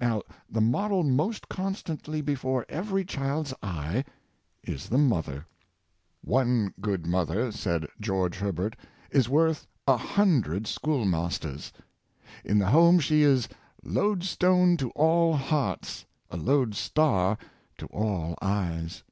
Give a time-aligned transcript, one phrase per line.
[0.00, 4.04] Now, the model most constantly before every child's eye
[4.64, 5.46] is the mother.
[6.24, 8.74] One good mother, said George Herbert,
[9.12, 11.72] is worth a hundred school masters.
[12.44, 13.46] In the home she is"
[13.84, 17.38] load stone to all hearts, a loadstar
[17.78, 19.04] to all eyes."